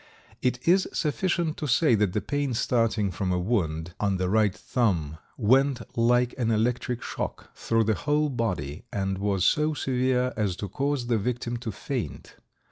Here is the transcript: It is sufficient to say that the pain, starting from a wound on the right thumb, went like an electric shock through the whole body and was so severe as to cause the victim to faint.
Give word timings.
It 0.41 0.67
is 0.67 0.87
sufficient 0.91 1.57
to 1.57 1.67
say 1.67 1.93
that 1.93 2.13
the 2.13 2.21
pain, 2.21 2.55
starting 2.55 3.11
from 3.11 3.31
a 3.31 3.37
wound 3.37 3.93
on 3.99 4.17
the 4.17 4.29
right 4.31 4.51
thumb, 4.55 5.17
went 5.37 5.81
like 5.95 6.33
an 6.39 6.49
electric 6.49 7.03
shock 7.03 7.53
through 7.55 7.83
the 7.83 7.93
whole 7.93 8.29
body 8.29 8.83
and 8.91 9.19
was 9.19 9.45
so 9.45 9.75
severe 9.75 10.33
as 10.35 10.55
to 10.55 10.69
cause 10.69 11.05
the 11.05 11.19
victim 11.19 11.55
to 11.57 11.71
faint. 11.71 12.35